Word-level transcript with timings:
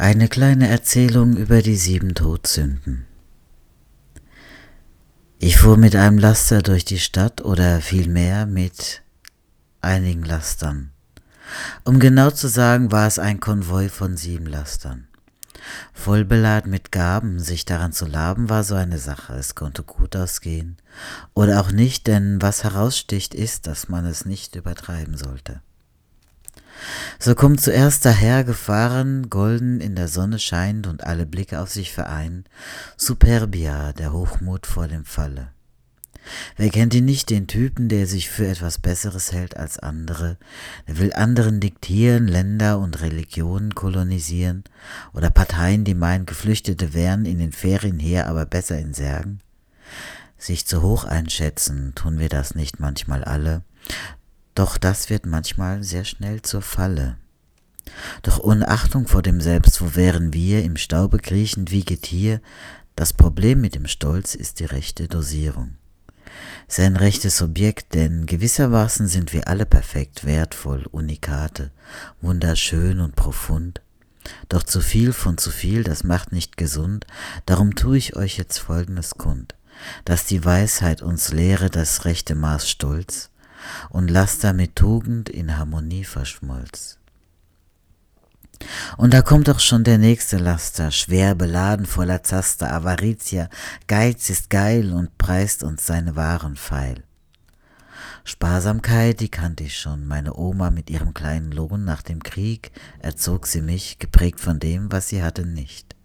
Eine 0.00 0.28
kleine 0.28 0.66
Erzählung 0.66 1.36
über 1.36 1.60
die 1.60 1.76
sieben 1.76 2.14
Todsünden. 2.14 3.04
Ich 5.38 5.58
fuhr 5.58 5.76
mit 5.76 5.94
einem 5.94 6.16
Laster 6.16 6.62
durch 6.62 6.86
die 6.86 6.98
Stadt 6.98 7.42
oder 7.42 7.82
vielmehr 7.82 8.46
mit 8.46 9.02
einigen 9.82 10.22
Lastern. 10.22 10.90
Um 11.84 12.00
genau 12.00 12.30
zu 12.30 12.48
sagen, 12.48 12.90
war 12.90 13.06
es 13.06 13.18
ein 13.18 13.40
Konvoi 13.40 13.90
von 13.90 14.16
sieben 14.16 14.46
Lastern. 14.46 15.06
Voll 15.92 16.24
beladen 16.24 16.70
mit 16.70 16.92
Gaben, 16.92 17.38
sich 17.38 17.66
daran 17.66 17.92
zu 17.92 18.06
laben, 18.06 18.48
war 18.48 18.64
so 18.64 18.76
eine 18.76 18.98
Sache. 18.98 19.34
Es 19.34 19.54
konnte 19.54 19.82
gut 19.82 20.16
ausgehen. 20.16 20.78
Oder 21.34 21.60
auch 21.60 21.72
nicht, 21.72 22.06
denn 22.06 22.40
was 22.40 22.64
heraussticht, 22.64 23.34
ist, 23.34 23.66
dass 23.66 23.90
man 23.90 24.06
es 24.06 24.24
nicht 24.24 24.56
übertreiben 24.56 25.18
sollte. 25.18 25.60
So 27.18 27.34
kommt 27.34 27.60
zuerst 27.60 28.04
dahergefahren, 28.04 29.30
golden 29.30 29.80
in 29.80 29.94
der 29.94 30.08
Sonne 30.08 30.38
scheinend 30.38 30.86
und 30.86 31.04
alle 31.04 31.26
Blicke 31.26 31.60
auf 31.60 31.70
sich 31.70 31.92
vereinen, 31.92 32.44
Superbia, 32.96 33.92
der 33.92 34.12
Hochmut 34.12 34.66
vor 34.66 34.88
dem 34.88 35.04
Falle. 35.04 35.48
Wer 36.56 36.70
kennt 36.70 36.94
ihn 36.94 37.06
nicht, 37.06 37.30
den 37.30 37.46
Typen, 37.46 37.88
der 37.88 38.06
sich 38.06 38.28
für 38.28 38.46
etwas 38.46 38.78
Besseres 38.78 39.32
hält 39.32 39.56
als 39.56 39.78
andere, 39.78 40.36
der 40.86 40.98
will 40.98 41.12
anderen 41.12 41.60
diktieren, 41.60 42.28
Länder 42.28 42.78
und 42.78 43.00
Religionen 43.00 43.74
kolonisieren, 43.74 44.64
oder 45.12 45.30
Parteien, 45.30 45.84
die 45.84 45.94
meinen, 45.94 46.26
Geflüchtete 46.26 46.94
wären 46.94 47.24
in 47.24 47.38
den 47.38 47.52
Ferien 47.52 47.98
her, 47.98 48.28
aber 48.28 48.46
besser 48.46 48.78
in 48.78 48.94
Särgen? 48.94 49.40
Sich 50.38 50.66
zu 50.66 50.82
hoch 50.82 51.04
einschätzen, 51.04 51.94
tun 51.94 52.18
wir 52.18 52.28
das 52.28 52.54
nicht 52.54 52.80
manchmal 52.80 53.24
alle, 53.24 53.62
doch 54.60 54.76
das 54.76 55.08
wird 55.08 55.24
manchmal 55.24 55.82
sehr 55.82 56.04
schnell 56.04 56.42
zur 56.42 56.60
Falle. 56.60 57.16
Doch 58.20 58.40
ohne 58.40 58.68
Achtung 58.68 59.08
vor 59.08 59.22
dem 59.22 59.40
Selbst, 59.40 59.80
wo 59.80 59.96
wären 59.96 60.34
wir, 60.34 60.62
im 60.62 60.76
Staube 60.76 61.18
kriechend 61.18 61.70
wie 61.70 61.82
Getier, 61.82 62.42
das 62.94 63.14
Problem 63.14 63.62
mit 63.62 63.74
dem 63.74 63.86
Stolz 63.86 64.34
ist 64.34 64.60
die 64.60 64.66
rechte 64.66 65.08
Dosierung. 65.08 65.76
Sein 66.68 66.96
rechtes 66.96 67.40
Objekt, 67.40 67.94
denn 67.94 68.26
gewissermaßen 68.26 69.08
sind 69.08 69.32
wir 69.32 69.48
alle 69.48 69.64
perfekt, 69.64 70.26
wertvoll, 70.26 70.84
unikate, 70.90 71.70
wunderschön 72.20 73.00
und 73.00 73.16
profund. 73.16 73.80
Doch 74.50 74.62
zu 74.62 74.82
viel 74.82 75.14
von 75.14 75.38
zu 75.38 75.50
viel, 75.50 75.84
das 75.84 76.04
macht 76.04 76.32
nicht 76.32 76.58
gesund, 76.58 77.06
darum 77.46 77.76
tue 77.76 77.96
ich 77.96 78.14
euch 78.14 78.36
jetzt 78.36 78.58
folgendes 78.58 79.14
kund, 79.14 79.54
dass 80.04 80.26
die 80.26 80.44
Weisheit 80.44 81.00
uns 81.00 81.32
lehre 81.32 81.70
das 81.70 82.04
rechte 82.04 82.34
Maß 82.34 82.68
Stolz, 82.68 83.30
und 83.90 84.10
Laster 84.10 84.52
mit 84.52 84.76
Tugend 84.76 85.28
in 85.28 85.56
Harmonie 85.56 86.04
verschmolz. 86.04 86.98
Und 88.96 89.14
da 89.14 89.22
kommt 89.22 89.48
auch 89.48 89.60
schon 89.60 89.84
der 89.84 89.98
nächste 89.98 90.36
Laster, 90.36 90.90
schwer 90.90 91.34
beladen 91.34 91.86
voller 91.86 92.22
Zaster, 92.22 92.72
Avaritia, 92.72 93.48
Geiz 93.86 94.28
ist 94.28 94.50
geil 94.50 94.92
und 94.92 95.16
preist 95.16 95.62
uns 95.62 95.86
seine 95.86 96.16
Waren 96.16 96.56
feil. 96.56 97.02
Sparsamkeit, 98.24 99.20
die 99.20 99.30
kannte 99.30 99.64
ich 99.64 99.78
schon, 99.78 100.06
meine 100.06 100.34
Oma 100.34 100.70
mit 100.70 100.90
ihrem 100.90 101.14
kleinen 101.14 101.52
Lohn 101.52 101.84
nach 101.84 102.02
dem 102.02 102.22
Krieg 102.22 102.70
erzog 102.98 103.46
sie 103.46 103.62
mich, 103.62 103.98
geprägt 103.98 104.40
von 104.40 104.58
dem, 104.58 104.92
was 104.92 105.08
sie 105.08 105.22
hatte, 105.22 105.46
nicht. 105.46 105.96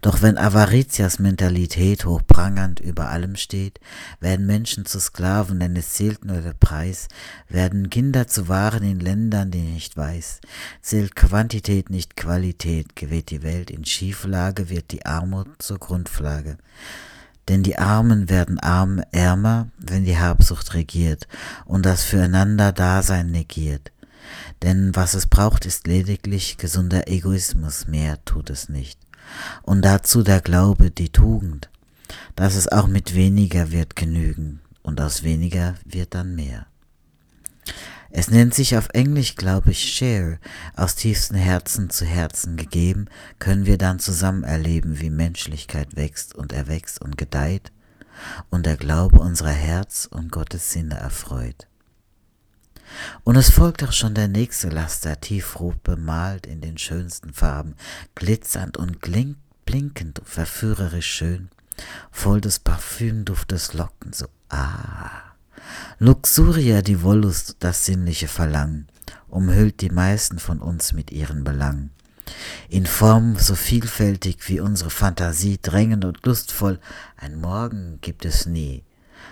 Doch 0.00 0.22
wenn 0.22 0.38
Avaritias 0.38 1.18
Mentalität 1.18 2.04
hochprangernd 2.04 2.80
über 2.80 3.08
allem 3.08 3.36
steht, 3.36 3.80
werden 4.20 4.46
Menschen 4.46 4.86
zu 4.86 5.00
Sklaven, 5.00 5.60
denn 5.60 5.76
es 5.76 5.92
zählt 5.92 6.24
nur 6.24 6.40
der 6.40 6.54
Preis, 6.54 7.08
werden 7.48 7.90
Kinder 7.90 8.26
zu 8.26 8.48
Waren 8.48 8.82
in 8.82 9.00
Ländern, 9.00 9.50
die 9.50 9.60
nicht 9.60 9.96
weiß, 9.96 10.40
zählt 10.82 11.14
Quantität 11.16 11.90
nicht 11.90 12.16
Qualität, 12.16 12.96
gerät 12.96 13.30
die 13.30 13.42
Welt 13.42 13.70
in 13.70 13.84
Schieflage, 13.84 14.70
wird 14.70 14.90
die 14.90 15.04
Armut 15.06 15.48
zur 15.58 15.78
Grundflagge. 15.78 16.56
Denn 17.48 17.62
die 17.62 17.78
Armen 17.78 18.28
werden 18.28 18.60
arm 18.60 19.02
ärmer, 19.10 19.68
wenn 19.76 20.04
die 20.04 20.18
Habsucht 20.18 20.74
regiert 20.74 21.26
und 21.64 21.84
das 21.84 22.04
Füreinander-Dasein 22.04 23.30
negiert. 23.30 23.90
Denn 24.62 24.94
was 24.94 25.14
es 25.14 25.26
braucht, 25.26 25.66
ist 25.66 25.86
lediglich 25.86 26.58
gesunder 26.58 27.08
Egoismus, 27.08 27.86
mehr 27.88 28.24
tut 28.24 28.50
es 28.50 28.68
nicht 28.68 29.09
und 29.62 29.82
dazu 29.82 30.22
der 30.22 30.40
Glaube, 30.40 30.90
die 30.90 31.10
Tugend, 31.10 31.70
dass 32.36 32.54
es 32.54 32.68
auch 32.68 32.86
mit 32.86 33.14
weniger 33.14 33.70
wird 33.70 33.96
genügen 33.96 34.60
und 34.82 35.00
aus 35.00 35.22
weniger 35.22 35.74
wird 35.84 36.14
dann 36.14 36.34
mehr. 36.34 36.66
Es 38.12 38.28
nennt 38.28 38.54
sich 38.54 38.76
auf 38.76 38.88
Englisch, 38.92 39.36
glaube 39.36 39.70
ich, 39.70 39.94
Share. 39.94 40.40
Aus 40.74 40.96
tiefstem 40.96 41.36
Herzen 41.36 41.90
zu 41.90 42.04
Herzen 42.04 42.56
gegeben, 42.56 43.06
können 43.38 43.66
wir 43.66 43.78
dann 43.78 44.00
zusammen 44.00 44.42
erleben, 44.42 45.00
wie 45.00 45.10
Menschlichkeit 45.10 45.94
wächst 45.94 46.34
und 46.34 46.52
erwächst 46.52 47.00
und 47.00 47.16
gedeiht 47.16 47.70
und 48.50 48.66
der 48.66 48.76
Glaube 48.76 49.20
unserer 49.20 49.50
Herz 49.50 50.08
und 50.10 50.32
Gottes 50.32 50.72
Sinne 50.72 50.96
erfreut. 50.96 51.68
Und 53.24 53.36
es 53.36 53.50
folgt 53.50 53.82
auch 53.84 53.92
schon 53.92 54.14
der 54.14 54.28
nächste 54.28 54.68
Laster, 54.68 55.20
tiefrot 55.20 55.82
bemalt 55.82 56.46
in 56.46 56.60
den 56.60 56.78
schönsten 56.78 57.32
Farben, 57.32 57.74
glitzernd 58.14 58.76
und 58.76 59.00
blinkend 59.00 60.18
und 60.18 60.28
verführerisch 60.28 61.10
schön, 61.10 61.48
voll 62.10 62.40
des 62.40 62.58
Parfümduftes 62.58 63.74
Locken, 63.74 64.12
so 64.12 64.26
ah. 64.48 65.22
Luxuria, 65.98 66.82
die 66.82 67.02
Wollust, 67.02 67.56
das 67.60 67.84
sinnliche 67.84 68.28
Verlangen, 68.28 68.88
umhüllt 69.28 69.80
die 69.80 69.90
meisten 69.90 70.38
von 70.38 70.60
uns 70.60 70.92
mit 70.92 71.10
ihren 71.10 71.44
Belangen. 71.44 71.90
In 72.68 72.86
Form 72.86 73.36
so 73.36 73.54
vielfältig 73.54 74.48
wie 74.48 74.60
unsere 74.60 74.90
Fantasie, 74.90 75.58
drängend 75.60 76.04
und 76.04 76.24
lustvoll, 76.24 76.78
ein 77.16 77.40
Morgen 77.40 77.98
gibt 78.00 78.24
es 78.24 78.46
nie, 78.46 78.84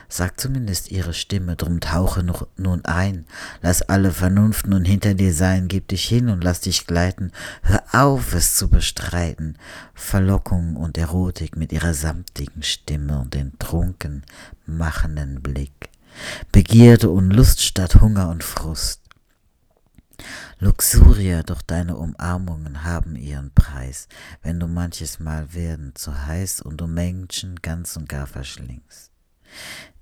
sagt 0.08 0.40
zumindest 0.40 0.90
ihre 0.90 1.12
Stimme, 1.12 1.56
drum 1.56 1.80
tauche 1.80 2.24
nun 2.56 2.84
ein, 2.84 3.26
lass 3.60 3.82
alle 3.82 4.10
Vernunft 4.10 4.66
nun 4.66 4.84
hinter 4.84 5.14
dir 5.14 5.34
sein, 5.34 5.68
gib 5.68 5.88
dich 5.88 6.04
hin 6.04 6.28
und 6.28 6.42
lass 6.42 6.60
dich 6.60 6.86
gleiten, 6.86 7.32
hör 7.62 7.82
auf, 7.92 8.32
es 8.32 8.56
zu 8.56 8.68
bestreiten, 8.68 9.58
Verlockung 9.94 10.76
und 10.76 10.96
Erotik 10.96 11.56
mit 11.56 11.72
ihrer 11.72 11.94
samtigen 11.94 12.62
Stimme 12.62 13.20
und 13.20 13.34
den 13.34 13.58
trunken 13.58 14.24
machenden 14.66 15.42
Blick, 15.42 15.90
Begierde 16.52 17.10
und 17.10 17.30
Lust 17.30 17.60
statt 17.60 18.00
Hunger 18.00 18.30
und 18.30 18.42
Frust, 18.42 19.02
Luxuria, 20.58 21.44
doch 21.44 21.62
deine 21.62 21.96
Umarmungen 21.96 22.82
haben 22.82 23.14
ihren 23.14 23.52
Preis, 23.52 24.08
wenn 24.42 24.58
du 24.58 24.66
manches 24.66 25.20
Mal 25.20 25.54
werden 25.54 25.92
zu 25.94 26.26
heiß 26.26 26.62
und 26.62 26.80
du 26.80 26.88
Menschen 26.88 27.62
ganz 27.62 27.96
und 27.96 28.08
gar 28.08 28.26
verschlingst 28.26 29.12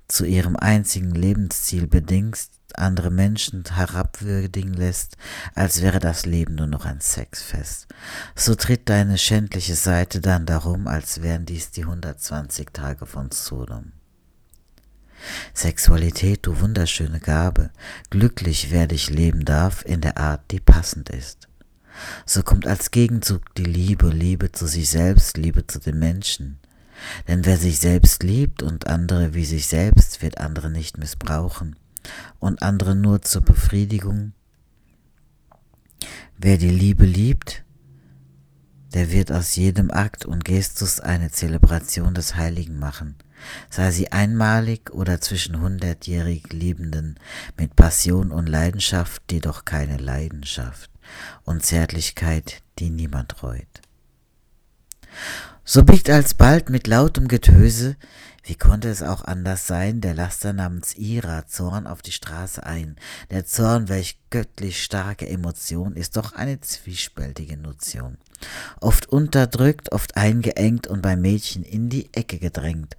zu 0.09 0.25
ihrem 0.25 0.57
einzigen 0.57 1.11
Lebensziel 1.11 1.87
bedingst, 1.87 2.53
andere 2.75 3.11
Menschen 3.11 3.65
herabwürdigen 3.65 4.75
lässt, 4.75 5.17
als 5.55 5.83
wäre 5.83 5.99
das 5.99 6.27
Leben 6.27 6.57
nur 6.57 6.67
noch 6.67 6.85
ein 6.85 7.01
Sexfest. 7.01 7.87
So 8.35 8.55
tritt 8.55 8.89
deine 8.89 9.19
schändliche 9.19 9.75
Seite 9.75 10.21
dann 10.21 10.47
darum, 10.47 10.87
als 10.87 11.23
wären 11.23 11.47
dies 11.47 11.71
die 11.71 11.83
120 11.83 12.73
Tage 12.73 13.07
von 13.07 13.31
Sodom. 13.31 13.93
Sexualität, 15.55 16.41
du 16.47 16.61
wunderschöne 16.61 17.21
Gabe, 17.21 17.71
glücklich 18.11 18.71
wer 18.71 18.87
dich 18.87 19.11
leben 19.11 19.45
darf 19.45 19.85
in 19.85 20.03
der 20.03 20.19
Art, 20.19 20.51
die 20.51 20.61
passend 20.61 21.09
ist. 21.09 21.49
So 22.27 22.43
kommt 22.43 22.67
als 22.67 22.91
Gegenzug 22.91 23.55
die 23.55 23.65
Liebe, 23.65 24.11
Liebe 24.11 24.53
zu 24.53 24.67
sich 24.67 24.91
selbst, 24.91 25.39
Liebe 25.39 25.67
zu 25.67 25.81
den 25.81 25.99
Menschen, 25.99 26.59
denn 27.29 27.45
wer 27.45 27.57
sich 27.57 27.79
selbst 27.79 28.23
liebt 28.23 28.63
und 28.63 28.87
andere 28.87 29.35
wie 29.35 29.45
sich 29.45 29.67
selbst, 29.67 30.23
wird 30.23 30.39
andere 30.39 30.71
nicht 30.71 30.99
missbrauchen 30.99 31.77
und 32.39 32.63
andere 32.63 32.95
nur 32.95 33.23
zur 33.23 33.43
Befriedigung. 33.43 34.33
Wer 36.39 36.59
die 36.59 36.71
Liebe 36.71 37.05
liebt, 37.05 37.65
der 38.95 39.11
wird 39.11 39.33
aus 39.33 39.57
jedem 39.57 39.91
Akt 39.91 40.25
und 40.25 40.45
Gestus 40.45 41.01
eine 41.01 41.31
Zelebration 41.31 42.15
des 42.15 42.37
Heiligen 42.37 42.79
machen, 42.79 43.17
sei 43.69 43.91
sie 43.91 44.13
einmalig 44.13 44.91
oder 44.91 45.21
zwischen 45.21 45.61
hundertjährig 45.61 46.53
Liebenden 46.53 47.19
mit 47.59 47.77
Passion 47.77 48.31
und 48.31 48.49
Leidenschaft, 48.49 49.23
die 49.31 49.41
doch 49.41 49.65
keine 49.65 49.99
Leidenschaft 49.99 50.91
und 51.45 51.65
Zärtlichkeit, 51.65 52.63
die 52.79 52.91
niemand 52.91 53.43
reut. 53.43 53.83
So 55.69 55.83
biegt 55.83 56.09
alsbald 56.09 56.71
mit 56.71 56.87
lautem 56.87 57.27
Getöse 57.27 57.97
Wie 58.45 58.55
konnte 58.55 58.89
es 58.89 59.03
auch 59.03 59.25
anders 59.25 59.67
sein? 59.67 60.01
Der 60.01 60.15
Laster 60.15 60.53
namens 60.53 60.97
Ira, 60.97 61.49
Zorn 61.49 61.89
auf 61.89 62.03
die 62.03 62.13
Straße 62.13 62.65
ein. 62.65 62.95
Der 63.33 63.47
Zorn, 63.47 63.89
welch 63.89 64.17
göttlich 64.31 64.81
starke 64.81 65.29
Emotion, 65.29 65.97
ist 65.97 66.17
doch 66.17 66.35
eine 66.35 66.61
zwiespältige 66.61 67.57
Notion. 67.57 68.17
Oft 68.81 69.09
unterdrückt, 69.09 69.91
oft 69.91 70.17
eingeengt 70.17 70.87
und 70.87 71.03
beim 71.03 71.21
Mädchen 71.21 71.65
in 71.65 71.89
die 71.89 72.15
Ecke 72.15 72.39
gedrängt. 72.39 72.95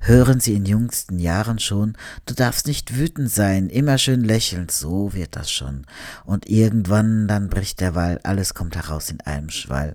Hören 0.00 0.40
Sie 0.40 0.54
in 0.54 0.64
jüngsten 0.64 1.18
Jahren 1.18 1.58
schon, 1.58 1.94
du 2.24 2.32
darfst 2.32 2.66
nicht 2.66 2.96
wütend 2.96 3.30
sein, 3.30 3.68
immer 3.68 3.98
schön 3.98 4.24
lächelnd, 4.24 4.70
so 4.70 5.12
wird 5.12 5.36
das 5.36 5.50
schon. 5.50 5.84
Und 6.24 6.48
irgendwann 6.48 7.28
dann 7.28 7.50
bricht 7.50 7.80
der 7.80 7.94
Wall, 7.94 8.18
alles 8.22 8.54
kommt 8.54 8.76
heraus 8.76 9.10
in 9.10 9.20
einem 9.20 9.50
Schwall. 9.50 9.94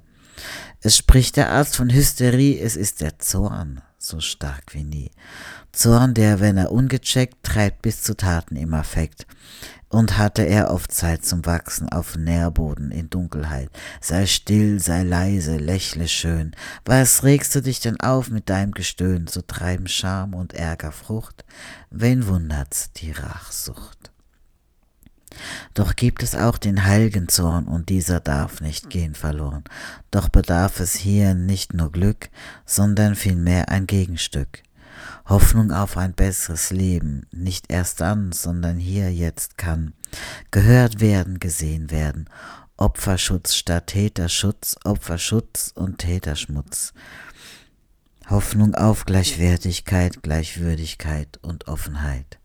Es 0.82 0.98
spricht 0.98 1.38
der 1.38 1.52
Arzt 1.52 1.76
von 1.76 1.90
Hysterie, 1.90 2.60
es 2.60 2.76
ist 2.76 3.02
der 3.02 3.20
Zorn, 3.20 3.82
so 3.98 4.20
stark 4.20 4.74
wie 4.74 4.84
nie. 4.84 5.12
Zorn, 5.72 6.14
der, 6.14 6.40
wenn 6.40 6.58
er 6.58 6.72
ungecheckt, 6.72 7.44
treibt 7.44 7.82
bis 7.82 8.04
zu 8.04 8.16
Taten 8.16 8.56
im 8.56 8.74
Affekt. 8.74 9.26
Und 9.90 10.18
hatte 10.18 10.42
er 10.42 10.72
oft 10.72 10.92
Zeit 10.92 11.24
zum 11.24 11.46
Wachsen 11.46 11.88
auf 11.90 12.16
Nährboden 12.16 12.90
in 12.90 13.12
Dunkelheit. 13.12 13.70
Sei 14.02 14.26
still, 14.26 14.80
sei 14.80 15.04
leise, 15.04 15.58
lächle 15.58 16.08
schön. 16.08 16.56
Was 16.84 17.24
regst 17.24 17.54
du 17.54 17.62
dich 17.62 17.80
denn 17.80 18.00
auf 18.00 18.30
mit 18.30 18.50
deinem 18.50 18.72
Gestöhn? 18.72 19.28
So 19.28 19.42
treiben 19.42 19.88
Scham 19.88 20.34
und 20.34 20.54
Ärger 20.54 20.92
Frucht. 20.92 21.46
Wen 21.92 22.26
wundert's, 22.28 22.92
die 22.94 23.12
Rachsucht? 23.12 24.13
Doch 25.74 25.96
gibt 25.96 26.24
es 26.24 26.36
auch 26.36 26.58
den 26.58 26.86
heiligen 26.86 27.28
Zorn, 27.28 27.66
und 27.66 27.90
dieser 27.90 28.20
darf 28.20 28.62
nicht 28.62 28.90
gehen 28.90 29.16
verloren. 29.16 29.64
Doch 30.12 30.30
bedarf 30.30 30.80
es 30.80 30.94
hier 30.96 31.34
nicht 31.34 31.74
nur 31.74 31.92
Glück, 31.92 32.30
sondern 32.66 33.16
vielmehr 33.16 33.70
ein 33.70 33.88
Gegenstück. 33.88 34.64
Hoffnung 35.26 35.72
auf 35.72 35.98
ein 35.98 36.14
besseres 36.14 36.70
Leben, 36.70 37.26
nicht 37.32 37.72
erst 37.72 38.02
dann, 38.02 38.32
sondern 38.32 38.78
hier 38.78 39.12
jetzt 39.14 39.58
kann, 39.58 39.94
gehört 40.52 41.00
werden, 41.00 41.40
gesehen 41.40 41.92
werden, 41.92 42.30
Opferschutz 42.78 43.56
statt 43.56 43.88
Täterschutz, 43.88 44.76
Opferschutz 44.84 45.72
und 45.76 46.00
Täterschmutz. 46.00 46.94
Hoffnung 48.30 48.74
auf 48.76 49.06
Gleichwertigkeit, 49.06 50.24
Gleichwürdigkeit 50.24 51.40
und 51.42 51.68
Offenheit. 51.68 52.40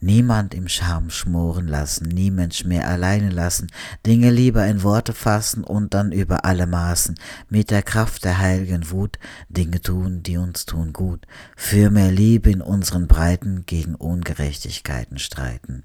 Niemand 0.00 0.52
im 0.52 0.68
Scham 0.68 1.08
schmoren 1.08 1.66
lassen, 1.66 2.08
nie 2.08 2.30
Mensch 2.30 2.64
mehr 2.64 2.86
alleine 2.86 3.30
lassen, 3.30 3.68
Dinge 4.04 4.30
lieber 4.30 4.66
in 4.66 4.82
Worte 4.82 5.14
fassen 5.14 5.64
und 5.64 5.94
dann 5.94 6.12
über 6.12 6.44
alle 6.44 6.66
Maßen 6.66 7.14
mit 7.48 7.70
der 7.70 7.82
Kraft 7.82 8.24
der 8.24 8.38
heiligen 8.38 8.90
Wut 8.90 9.18
Dinge 9.48 9.80
tun, 9.80 10.22
die 10.22 10.36
uns 10.36 10.66
tun 10.66 10.92
gut, 10.92 11.26
für 11.56 11.90
mehr 11.90 12.10
Liebe 12.10 12.50
in 12.50 12.60
unseren 12.60 13.06
Breiten 13.06 13.64
gegen 13.64 13.94
Ungerechtigkeiten 13.94 15.18
streiten. 15.18 15.84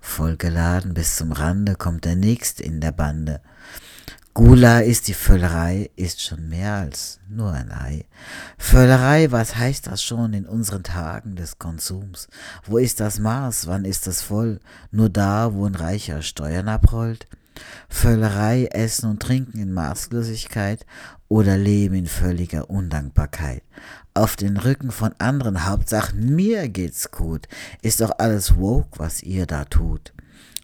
Vollgeladen 0.00 0.94
bis 0.94 1.16
zum 1.16 1.32
Rande 1.32 1.74
kommt 1.74 2.06
der 2.06 2.16
Nächste 2.16 2.62
in 2.62 2.80
der 2.80 2.92
Bande, 2.92 3.42
Gula 4.32 4.78
ist 4.78 5.08
die 5.08 5.14
Völlerei, 5.14 5.90
ist 5.96 6.22
schon 6.22 6.48
mehr 6.48 6.74
als 6.74 7.18
nur 7.28 7.52
ein 7.52 7.72
Ei. 7.72 8.04
Völlerei, 8.58 9.32
was 9.32 9.56
heißt 9.56 9.88
das 9.88 10.04
schon 10.04 10.34
in 10.34 10.46
unseren 10.46 10.84
Tagen 10.84 11.34
des 11.34 11.58
Konsums? 11.58 12.28
Wo 12.64 12.78
ist 12.78 13.00
das 13.00 13.18
Maß, 13.18 13.66
wann 13.66 13.84
ist 13.84 14.06
es 14.06 14.22
voll? 14.22 14.60
Nur 14.92 15.08
da, 15.08 15.52
wo 15.52 15.66
ein 15.66 15.74
Reicher 15.74 16.22
Steuern 16.22 16.68
abrollt? 16.68 17.26
Völlerei, 17.88 18.66
Essen 18.66 19.10
und 19.10 19.20
Trinken 19.20 19.58
in 19.58 19.72
Maßlosigkeit 19.72 20.86
oder 21.26 21.58
Leben 21.58 21.96
in 21.96 22.06
völliger 22.06 22.70
Undankbarkeit. 22.70 23.64
Auf 24.14 24.36
den 24.36 24.58
Rücken 24.58 24.92
von 24.92 25.12
anderen, 25.18 25.66
Hauptsache 25.66 26.14
mir 26.14 26.68
geht's 26.68 27.10
gut, 27.10 27.48
ist 27.82 28.00
doch 28.00 28.12
alles 28.18 28.56
woke, 28.56 29.00
was 29.00 29.24
ihr 29.24 29.46
da 29.46 29.64
tut 29.64 30.12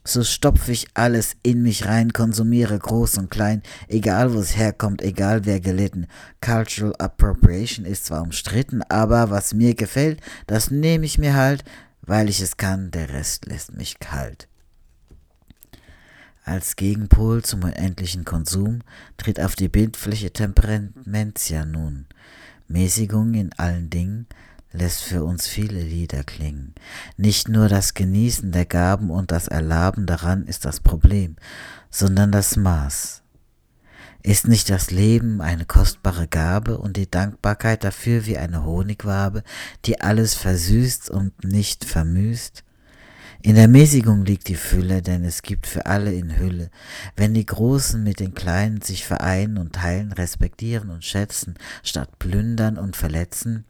so 0.07 0.23
stopfe 0.23 0.73
ich 0.73 0.87
alles 0.95 1.37
in 1.43 1.63
mich 1.63 1.87
rein, 1.87 2.13
konsumiere 2.13 2.79
groß 2.79 3.19
und 3.19 3.31
klein, 3.31 3.63
egal 3.89 4.33
wo 4.33 4.39
es 4.39 4.57
herkommt, 4.57 5.03
egal 5.03 5.45
wer 5.45 5.61
gelitten. 5.61 6.07
Cultural 6.41 6.95
Appropriation 6.99 7.85
ist 7.85 8.07
zwar 8.07 8.23
umstritten, 8.23 8.83
aber 8.89 9.31
was 9.31 9.55
mir 9.55 9.75
gefällt, 9.75 10.21
das 10.47 10.71
nehme 10.71 11.05
ich 11.05 11.19
mir 11.19 11.35
halt, 11.35 11.65
weil 12.03 12.29
ich 12.29 12.41
es 12.41 12.57
kann, 12.57 12.91
der 12.91 13.11
Rest 13.11 13.47
lässt 13.47 13.77
mich 13.77 13.99
kalt. 13.99 14.49
Als 16.45 16.77
Gegenpol 16.77 17.43
zum 17.43 17.65
unendlichen 17.65 18.25
Konsum 18.25 18.83
tritt 19.17 19.41
auf 19.41 19.57
die 19.57 19.69
Bildfläche 19.69 20.33
Temperamentia 20.33 21.65
nun. 21.65 22.07
Mäßigung 22.69 23.35
in 23.35 23.53
allen 23.55 23.91
Dingen, 23.91 24.27
lässt 24.77 25.03
für 25.03 25.25
uns 25.25 25.49
viele 25.49 25.81
Lieder 25.81 26.23
klingen. 26.25 26.75
Nicht 27.17 27.49
nur 27.49 27.69
das 27.69 27.95
Genießen 27.95 28.53
der 28.53 28.67
Gaben 28.67 29.11
und 29.11 29.33
das 29.33 29.49
Erlaben 29.49 30.07
daran 30.07 30.45
ist 30.47 30.65
das 30.65 30.81
Problem, 30.81 31.37
sondern 31.91 32.31
das 32.31 32.57
Maß. 32.57 33.23
Ist 34.23 34.49
nicht 34.49 34.71
das 34.71 34.91
Leben 34.91 35.41
eine 35.41 35.67
kostbare 35.67 36.27
Gabe 36.27 36.79
und 36.79 36.97
die 36.97 37.11
Dankbarkeit 37.11 37.85
dafür 37.85 38.27
wie 38.27 38.37
eine 38.37 38.65
Honigwabe, 38.65 39.45
die 39.85 40.01
alles 40.01 40.35
versüßt 40.35 41.11
und 41.11 41.45
nicht 41.45 41.85
vermüßt? 41.85 42.66
In 43.43 43.55
der 43.55 43.69
Mäßigung 43.69 44.25
liegt 44.25 44.49
die 44.49 44.57
Fülle, 44.57 45.03
denn 45.03 45.25
es 45.25 45.43
gibt 45.43 45.67
für 45.67 45.87
alle 45.87 46.13
in 46.13 46.39
Hülle. 46.39 46.71
Wenn 47.17 47.35
die 47.35 47.47
Großen 47.47 48.03
mit 48.03 48.21
den 48.21 48.35
Kleinen 48.35 48.81
sich 48.81 49.05
vereinen 49.05 49.59
und 49.59 49.75
teilen, 49.75 50.13
respektieren 50.13 50.91
und 50.91 51.05
schätzen, 51.05 51.55
statt 51.83 52.19
plündern 52.19 52.79
und 52.79 52.97
verletzen, 52.97 53.65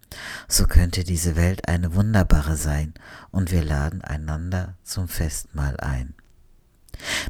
so 0.48 0.66
könnte 0.66 1.04
diese 1.04 1.36
Welt 1.36 1.68
eine 1.68 1.94
wunderbare 1.94 2.56
sein, 2.56 2.94
und 3.30 3.50
wir 3.50 3.64
laden 3.64 4.02
einander 4.02 4.76
zum 4.82 5.08
Festmahl 5.08 5.76
ein. 5.78 6.14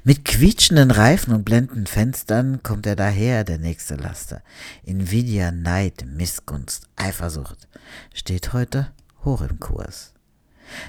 Mit 0.04 0.24
quietschenden 0.24 0.90
Reifen 0.90 1.34
und 1.34 1.44
blendenden 1.44 1.86
Fenstern 1.86 2.62
kommt 2.62 2.86
er 2.86 2.96
daher, 2.96 3.42
der 3.44 3.58
nächste 3.58 3.96
Laster. 3.96 4.42
Invidia, 4.84 5.50
Neid, 5.50 6.04
Missgunst, 6.06 6.88
Eifersucht 6.94 7.66
steht 8.14 8.52
heute 8.52 8.92
hoch 9.24 9.42
im 9.42 9.58
Kurs. 9.58 10.15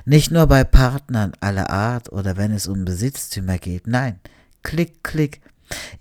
Nicht 0.05 0.31
nur 0.31 0.47
bei 0.47 0.63
Partnern 0.63 1.33
aller 1.39 1.69
Art 1.69 2.11
oder 2.11 2.37
wenn 2.37 2.51
es 2.51 2.67
um 2.67 2.85
Besitztümer 2.85 3.57
geht. 3.57 3.87
Nein, 3.87 4.19
klick, 4.63 5.03
klick. 5.03 5.41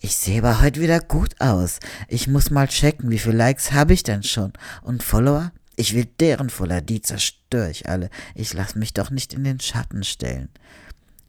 Ich 0.00 0.16
sehe 0.16 0.38
aber 0.38 0.60
heute 0.60 0.80
wieder 0.80 1.00
gut 1.00 1.40
aus. 1.40 1.80
Ich 2.08 2.28
muss 2.28 2.50
mal 2.50 2.68
checken, 2.68 3.10
wie 3.10 3.18
viele 3.18 3.36
Likes 3.36 3.72
habe 3.72 3.92
ich 3.92 4.02
denn 4.02 4.22
schon? 4.22 4.52
Und 4.82 5.02
Follower? 5.02 5.52
Ich 5.76 5.94
will 5.94 6.06
deren 6.20 6.50
Follower, 6.50 6.80
die 6.80 7.02
zerstöre 7.02 7.70
ich 7.70 7.88
alle. 7.88 8.10
Ich 8.34 8.54
lass 8.54 8.74
mich 8.74 8.94
doch 8.94 9.10
nicht 9.10 9.34
in 9.34 9.44
den 9.44 9.60
Schatten 9.60 10.04
stellen. 10.04 10.48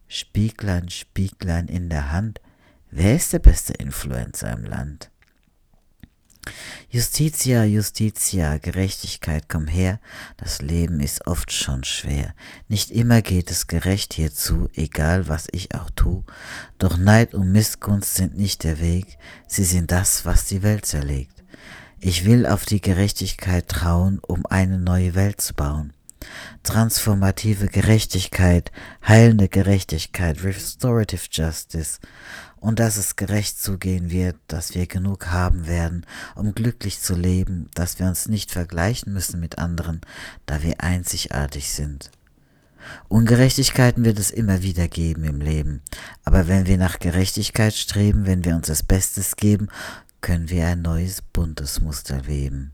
Spieglein, 0.06 0.88
Spieglein 0.88 1.68
in 1.68 1.90
der 1.90 2.12
Hand. 2.12 2.40
Wer 2.90 3.16
ist 3.16 3.32
der 3.32 3.40
beste 3.40 3.74
Influencer 3.74 4.50
im 4.52 4.64
Land? 4.64 5.10
Justitia, 6.90 7.64
Justitia, 7.64 8.56
Gerechtigkeit, 8.56 9.44
komm 9.46 9.66
her, 9.66 10.00
das 10.38 10.62
Leben 10.62 11.00
ist 11.00 11.26
oft 11.26 11.52
schon 11.52 11.84
schwer. 11.84 12.32
Nicht 12.66 12.90
immer 12.90 13.20
geht 13.20 13.50
es 13.50 13.66
gerecht 13.66 14.14
hierzu, 14.14 14.70
egal 14.74 15.28
was 15.28 15.48
ich 15.52 15.74
auch 15.74 15.90
tu. 15.90 16.24
Doch 16.78 16.96
Neid 16.96 17.34
und 17.34 17.52
Missgunst 17.52 18.14
sind 18.14 18.38
nicht 18.38 18.64
der 18.64 18.80
Weg, 18.80 19.18
sie 19.46 19.64
sind 19.64 19.90
das, 19.90 20.24
was 20.24 20.46
die 20.46 20.62
Welt 20.62 20.86
zerlegt. 20.86 21.44
Ich 22.00 22.24
will 22.24 22.46
auf 22.46 22.64
die 22.64 22.80
Gerechtigkeit 22.80 23.68
trauen, 23.68 24.18
um 24.26 24.46
eine 24.46 24.78
neue 24.78 25.14
Welt 25.14 25.42
zu 25.42 25.52
bauen. 25.52 25.92
Transformative 26.62 27.68
Gerechtigkeit, 27.68 28.72
heilende 29.06 29.48
Gerechtigkeit, 29.48 30.42
Restorative 30.42 31.28
Justice 31.30 31.98
und 32.60 32.78
dass 32.78 32.96
es 32.96 33.16
gerecht 33.16 33.60
zugehen 33.60 34.10
wird, 34.10 34.36
dass 34.48 34.74
wir 34.74 34.86
genug 34.86 35.28
haben 35.28 35.66
werden, 35.66 36.04
um 36.34 36.54
glücklich 36.54 37.00
zu 37.00 37.14
leben, 37.14 37.70
dass 37.74 37.98
wir 37.98 38.06
uns 38.06 38.28
nicht 38.28 38.50
vergleichen 38.50 39.12
müssen 39.12 39.40
mit 39.40 39.58
anderen, 39.58 40.00
da 40.46 40.62
wir 40.62 40.80
einzigartig 40.80 41.70
sind. 41.70 42.10
Ungerechtigkeiten 43.08 44.04
wird 44.04 44.18
es 44.18 44.30
immer 44.30 44.62
wieder 44.62 44.88
geben 44.88 45.24
im 45.24 45.40
Leben, 45.40 45.82
aber 46.24 46.48
wenn 46.48 46.66
wir 46.66 46.78
nach 46.78 46.98
Gerechtigkeit 46.98 47.74
streben, 47.74 48.26
wenn 48.26 48.44
wir 48.44 48.54
uns 48.54 48.68
das 48.68 48.82
Bestes 48.82 49.36
geben, 49.36 49.68
können 50.20 50.48
wir 50.48 50.66
ein 50.66 50.82
neues 50.82 51.22
buntes 51.22 51.80
Muster 51.80 52.26
weben. 52.26 52.72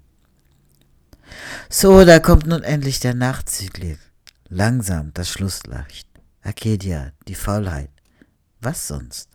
So, 1.69 2.05
da 2.05 2.19
kommt 2.19 2.47
nun 2.47 2.63
endlich 2.63 3.01
der 3.01 3.15
Nachzügling. 3.15 3.99
Langsam 4.49 5.13
das 5.15 5.29
Schlusslicht. 5.29 6.09
Arcadia, 6.43 7.13
die 7.27 7.35
Faulheit. 7.35 7.91
Was 8.61 8.87
sonst? 8.87 9.29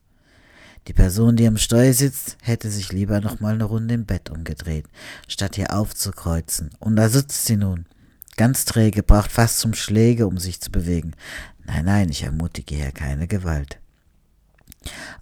Die 0.87 0.93
Person, 0.93 1.35
die 1.35 1.47
am 1.47 1.57
Steuer 1.57 1.93
sitzt, 1.93 2.37
hätte 2.41 2.71
sich 2.71 2.91
lieber 2.91 3.21
noch 3.21 3.39
mal 3.39 3.53
eine 3.53 3.65
Runde 3.65 3.93
im 3.93 4.05
Bett 4.05 4.29
umgedreht, 4.29 4.85
statt 5.27 5.55
hier 5.55 5.73
aufzukreuzen. 5.73 6.71
Und 6.79 6.95
da 6.95 7.09
sitzt 7.09 7.45
sie 7.45 7.57
nun. 7.57 7.85
Ganz 8.37 8.65
träge, 8.65 9.03
braucht 9.03 9.31
fast 9.31 9.59
zum 9.59 9.73
Schläge, 9.73 10.25
um 10.25 10.37
sich 10.37 10.61
zu 10.61 10.71
bewegen. 10.71 11.13
Nein, 11.65 11.85
nein, 11.85 12.09
ich 12.09 12.23
ermutige 12.23 12.75
hier 12.75 12.91
keine 12.91 13.27
Gewalt. 13.27 13.79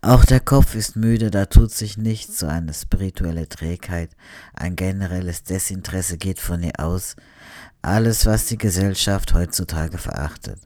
Auch 0.02 0.26
der 0.26 0.40
Kopf 0.40 0.76
ist 0.76 0.96
müde, 0.96 1.32
da 1.32 1.46
tut 1.46 1.72
sich 1.72 1.98
nichts, 1.98 2.40
so 2.40 2.48
eine 2.48 2.74
spirituelle 2.74 3.50
Trägheit, 3.50 4.12
ein 4.54 4.76
generelles 4.76 5.44
Desinteresse 5.44 6.18
geht 6.18 6.40
von 6.40 6.62
ihr 6.62 6.80
aus, 6.80 7.16
alles, 7.82 8.26
was 8.26 8.46
die 8.46 8.58
Gesellschaft 8.58 9.34
heutzutage 9.34 9.98
verachtet. 9.98 10.60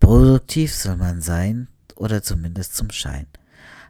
Produktiv 0.00 0.74
soll 0.74 0.96
man 0.96 1.22
sein, 1.22 1.68
oder 1.96 2.22
zumindest 2.22 2.76
zum 2.76 2.90
Schein. 2.90 3.26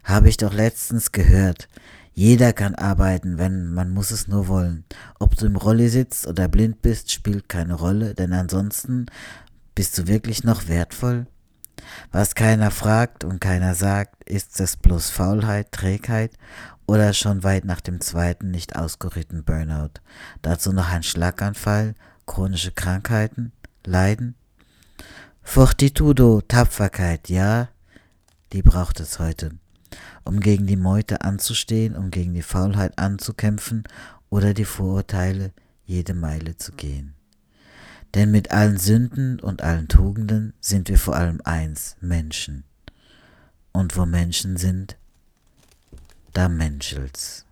Habe 0.03 0.29
ich 0.29 0.37
doch 0.37 0.53
letztens 0.53 1.11
gehört. 1.11 1.67
Jeder 2.13 2.53
kann 2.53 2.73
arbeiten, 2.73 3.37
wenn 3.37 3.73
man 3.73 3.91
muss 3.91 4.11
es 4.11 4.27
nur 4.27 4.47
wollen. 4.47 4.85
Ob 5.19 5.35
du 5.35 5.45
im 5.45 5.55
Rolli 5.55 5.89
sitzt 5.89 6.25
oder 6.25 6.47
blind 6.47 6.81
bist, 6.81 7.11
spielt 7.11 7.47
keine 7.49 7.75
Rolle, 7.75 8.15
denn 8.15 8.33
ansonsten 8.33 9.05
bist 9.75 9.97
du 9.97 10.07
wirklich 10.07 10.43
noch 10.43 10.67
wertvoll? 10.67 11.27
Was 12.11 12.35
keiner 12.35 12.71
fragt 12.71 13.23
und 13.23 13.41
keiner 13.41 13.75
sagt, 13.75 14.23
ist 14.23 14.59
es 14.59 14.77
bloß 14.77 15.09
Faulheit, 15.09 15.71
Trägheit 15.71 16.31
oder 16.85 17.13
schon 17.13 17.43
weit 17.43 17.65
nach 17.65 17.81
dem 17.81 17.99
zweiten 17.99 18.49
nicht 18.49 18.75
ausgeritten 18.75 19.43
Burnout? 19.43 19.99
Dazu 20.41 20.71
noch 20.71 20.89
ein 20.89 21.03
Schlaganfall, 21.03 21.95
chronische 22.25 22.71
Krankheiten, 22.71 23.51
Leiden? 23.85 24.35
Fortitudo, 25.43 26.41
Tapferkeit, 26.41 27.29
ja, 27.29 27.69
die 28.53 28.61
braucht 28.61 28.99
es 28.99 29.19
heute, 29.19 29.51
um 30.23 30.39
gegen 30.39 30.65
die 30.65 30.77
Meute 30.77 31.21
anzustehen, 31.21 31.95
um 31.95 32.11
gegen 32.11 32.33
die 32.33 32.41
Faulheit 32.41 32.97
anzukämpfen 32.97 33.83
oder 34.29 34.53
die 34.53 34.65
Vorurteile 34.65 35.51
jede 35.85 36.13
Meile 36.13 36.57
zu 36.57 36.71
gehen. 36.73 37.16
Denn 38.17 38.31
mit 38.31 38.49
allen 38.49 38.79
Sünden 38.79 39.39
und 39.39 39.61
allen 39.61 39.87
Tugenden 39.87 40.53
sind 40.59 40.89
wir 40.89 40.97
vor 40.97 41.15
allem 41.15 41.39
eins, 41.43 41.97
Menschen. 42.01 42.63
Und 43.71 43.95
wo 43.95 44.07
Menschen 44.07 44.57
sind, 44.57 44.97
da 46.33 46.49
menschelt's. 46.49 47.46